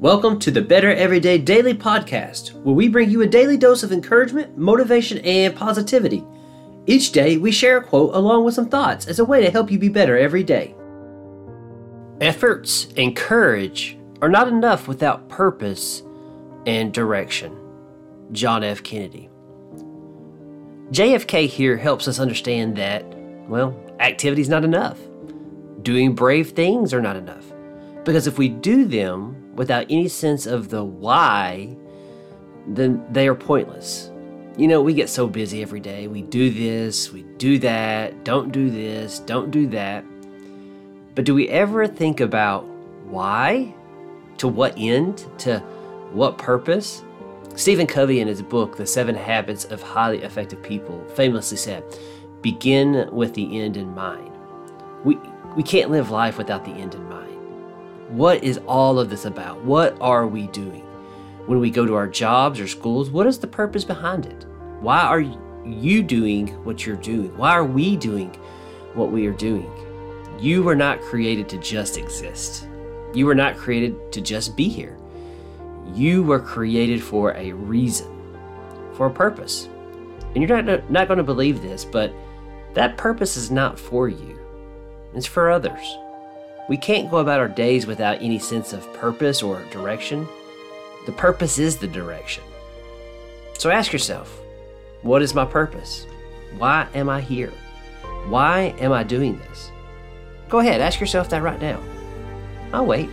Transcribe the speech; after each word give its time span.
Welcome 0.00 0.40
to 0.40 0.50
the 0.50 0.60
Better 0.60 0.92
Everyday 0.92 1.38
Daily 1.38 1.72
Podcast, 1.72 2.52
where 2.62 2.74
we 2.74 2.88
bring 2.88 3.10
you 3.10 3.22
a 3.22 3.28
daily 3.28 3.56
dose 3.56 3.84
of 3.84 3.92
encouragement, 3.92 4.58
motivation, 4.58 5.18
and 5.18 5.54
positivity. 5.54 6.24
Each 6.86 7.12
day, 7.12 7.36
we 7.36 7.52
share 7.52 7.78
a 7.78 7.82
quote 7.82 8.12
along 8.12 8.44
with 8.44 8.54
some 8.54 8.68
thoughts 8.68 9.06
as 9.06 9.20
a 9.20 9.24
way 9.24 9.40
to 9.40 9.52
help 9.52 9.70
you 9.70 9.78
be 9.78 9.88
better 9.88 10.18
every 10.18 10.42
day. 10.42 10.74
Efforts 12.20 12.88
and 12.96 13.14
courage 13.14 13.96
are 14.20 14.28
not 14.28 14.48
enough 14.48 14.88
without 14.88 15.28
purpose 15.28 16.02
and 16.66 16.92
direction. 16.92 17.56
John 18.32 18.64
F. 18.64 18.82
Kennedy. 18.82 19.30
JFK 20.90 21.46
here 21.46 21.76
helps 21.76 22.08
us 22.08 22.18
understand 22.18 22.76
that, 22.76 23.04
well, 23.48 23.80
activity 24.00 24.42
is 24.42 24.48
not 24.48 24.64
enough. 24.64 24.98
Doing 25.82 26.16
brave 26.16 26.50
things 26.50 26.92
are 26.92 27.00
not 27.00 27.16
enough. 27.16 27.44
Because 28.04 28.26
if 28.26 28.38
we 28.38 28.48
do 28.48 28.84
them 28.84 29.54
without 29.56 29.86
any 29.88 30.08
sense 30.08 30.46
of 30.46 30.68
the 30.68 30.84
why, 30.84 31.76
then 32.66 33.04
they 33.10 33.28
are 33.28 33.34
pointless. 33.34 34.10
You 34.56 34.68
know, 34.68 34.82
we 34.82 34.94
get 34.94 35.08
so 35.08 35.26
busy 35.26 35.62
every 35.62 35.80
day. 35.80 36.06
We 36.06 36.22
do 36.22 36.50
this, 36.50 37.12
we 37.12 37.22
do 37.38 37.58
that, 37.60 38.24
don't 38.24 38.52
do 38.52 38.70
this, 38.70 39.18
don't 39.20 39.50
do 39.50 39.66
that. 39.68 40.04
But 41.14 41.24
do 41.24 41.34
we 41.34 41.48
ever 41.48 41.86
think 41.86 42.20
about 42.20 42.64
why? 43.06 43.74
To 44.38 44.48
what 44.48 44.74
end? 44.76 45.24
To 45.38 45.60
what 46.12 46.38
purpose? 46.38 47.02
Stephen 47.56 47.86
Covey, 47.86 48.20
in 48.20 48.28
his 48.28 48.42
book, 48.42 48.76
The 48.76 48.86
Seven 48.86 49.14
Habits 49.14 49.64
of 49.66 49.80
Highly 49.80 50.22
Effective 50.22 50.62
People, 50.62 51.04
famously 51.14 51.56
said, 51.56 51.84
Begin 52.42 53.08
with 53.12 53.32
the 53.34 53.60
end 53.60 53.76
in 53.76 53.94
mind. 53.94 54.30
We, 55.04 55.18
we 55.56 55.62
can't 55.62 55.90
live 55.90 56.10
life 56.10 56.36
without 56.36 56.64
the 56.64 56.72
end 56.72 56.94
in 56.94 57.08
mind. 57.08 57.33
What 58.08 58.44
is 58.44 58.58
all 58.66 58.98
of 58.98 59.08
this 59.08 59.24
about? 59.24 59.64
What 59.64 59.96
are 60.00 60.26
we 60.26 60.46
doing? 60.48 60.82
When 61.46 61.58
we 61.58 61.70
go 61.70 61.86
to 61.86 61.94
our 61.94 62.06
jobs 62.06 62.60
or 62.60 62.68
schools, 62.68 63.10
what 63.10 63.26
is 63.26 63.38
the 63.38 63.46
purpose 63.46 63.84
behind 63.84 64.26
it? 64.26 64.46
Why 64.80 65.00
are 65.00 65.20
you 65.64 66.02
doing 66.02 66.48
what 66.64 66.84
you're 66.84 66.96
doing? 66.96 67.36
Why 67.36 67.52
are 67.52 67.64
we 67.64 67.96
doing 67.96 68.34
what 68.94 69.10
we 69.10 69.26
are 69.26 69.32
doing? 69.32 69.70
You 70.38 70.62
were 70.62 70.74
not 70.74 71.00
created 71.00 71.48
to 71.50 71.58
just 71.58 71.96
exist. 71.96 72.68
You 73.14 73.26
were 73.26 73.34
not 73.34 73.56
created 73.56 74.12
to 74.12 74.20
just 74.20 74.56
be 74.56 74.68
here. 74.68 74.98
You 75.94 76.22
were 76.22 76.40
created 76.40 77.02
for 77.02 77.32
a 77.34 77.52
reason, 77.52 78.08
for 78.92 79.06
a 79.06 79.10
purpose. 79.10 79.68
And 80.34 80.46
you're 80.46 80.62
not, 80.62 80.90
not 80.90 81.08
going 81.08 81.18
to 81.18 81.24
believe 81.24 81.62
this, 81.62 81.84
but 81.84 82.12
that 82.74 82.96
purpose 82.98 83.36
is 83.36 83.50
not 83.50 83.78
for 83.78 84.08
you, 84.08 84.38
it's 85.14 85.26
for 85.26 85.50
others. 85.50 85.96
We 86.68 86.76
can't 86.76 87.10
go 87.10 87.18
about 87.18 87.40
our 87.40 87.48
days 87.48 87.86
without 87.86 88.22
any 88.22 88.38
sense 88.38 88.72
of 88.72 88.90
purpose 88.94 89.42
or 89.42 89.62
direction. 89.70 90.26
The 91.06 91.12
purpose 91.12 91.58
is 91.58 91.76
the 91.76 91.86
direction. 91.86 92.42
So 93.58 93.70
ask 93.70 93.92
yourself 93.92 94.40
what 95.02 95.20
is 95.20 95.34
my 95.34 95.44
purpose? 95.44 96.06
Why 96.56 96.86
am 96.94 97.10
I 97.10 97.20
here? 97.20 97.52
Why 98.28 98.74
am 98.78 98.92
I 98.92 99.02
doing 99.02 99.38
this? 99.38 99.70
Go 100.48 100.60
ahead, 100.60 100.80
ask 100.80 100.98
yourself 101.00 101.28
that 101.30 101.42
right 101.42 101.60
now. 101.60 101.80
I'll 102.72 102.86
wait. 102.86 103.10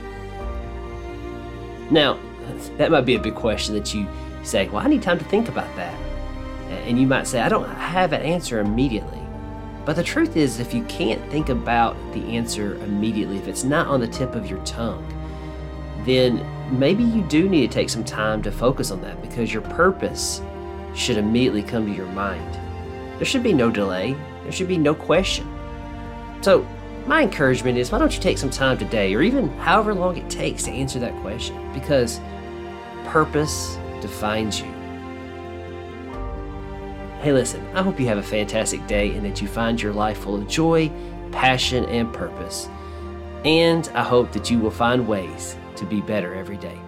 Now, 1.90 2.18
that 2.78 2.92
might 2.92 3.02
be 3.02 3.16
a 3.16 3.20
big 3.20 3.36
question 3.36 3.76
that 3.76 3.94
you 3.94 4.08
say, 4.44 4.70
Well, 4.70 4.86
I 4.86 4.88
need 4.88 5.04
time 5.04 5.20
to 5.20 5.26
think 5.26 5.50
about 5.50 5.74
that. 5.76 5.94
And 6.88 6.98
you 6.98 7.06
might 7.06 7.28
say, 7.28 7.42
I 7.42 7.50
don't 7.50 7.68
have 7.68 8.14
an 8.14 8.22
answer 8.22 8.60
immediately. 8.60 9.21
But 9.86 9.96
the 9.96 10.04
truth 10.04 10.38
is, 10.38 10.60
if 10.60 10.74
you 10.74 10.84
can't 10.84 11.22
think 11.32 11.50
about 11.50 11.96
the 12.14 12.24
answer 12.36 12.76
immediately, 12.84 13.38
if 13.38 13.48
it's 13.48 13.64
not 13.64 13.88
on 13.88 14.00
the 14.00 14.08
tip 14.08 14.36
of 14.36 14.50
your 14.50 14.64
tongue, 14.64 15.06
then 16.06 16.46
maybe 16.78 17.04
you 17.04 17.24
do 17.24 17.50
need 17.50 17.70
to 17.70 17.74
take 17.74 17.90
some 17.90 18.04
time 18.04 18.42
to 18.44 18.52
focus 18.52 18.92
on 18.92 19.02
that 19.02 19.22
because 19.22 19.52
your 19.52 19.64
purpose 19.64 20.42
should 20.94 21.18
immediately 21.18 21.64
come 21.64 21.86
to 21.86 21.92
your 21.92 22.08
mind. 22.08 22.54
There 23.18 23.26
should 23.26 23.44
be 23.44 23.54
no 23.54 23.72
delay, 23.72 24.16
there 24.44 24.52
should 24.52 24.68
be 24.68 24.78
no 24.78 24.94
question. 24.94 25.48
So, 26.42 26.68
my 27.08 27.24
encouragement 27.24 27.78
is 27.78 27.92
why 27.92 27.98
don't 27.98 28.14
you 28.14 28.22
take 28.22 28.38
some 28.38 28.52
time 28.52 28.78
today, 28.78 29.14
or 29.16 29.22
even 29.22 29.50
however 29.58 29.94
long 29.94 30.18
it 30.18 30.30
takes 30.30 30.64
to 30.64 30.72
answer 30.72 31.00
that 31.00 31.20
question? 31.22 31.72
Because 31.74 32.20
purpose 33.06 33.78
defines 34.02 34.62
you. 34.62 34.81
Hey, 37.22 37.34
listen, 37.34 37.64
I 37.76 37.84
hope 37.84 38.00
you 38.00 38.08
have 38.08 38.18
a 38.18 38.24
fantastic 38.24 38.88
day 38.88 39.12
and 39.12 39.24
that 39.28 39.44
you 39.44 39.48
find 39.48 39.80
your 39.80 39.94
life 39.94 40.18
full 40.18 40.34
of 40.34 40.48
joy, 40.48 40.92
passion, 41.32 41.86
and 41.86 42.12
purpose. 42.12 42.68
And 43.46 43.88
I 43.94 44.02
hope 44.02 44.32
that 44.32 44.50
you 44.50 44.58
will 44.58 44.72
find 44.72 45.08
ways 45.08 45.56
to 45.76 45.86
be 45.86 46.02
better 46.02 46.34
every 46.34 46.58
day. 46.58 46.80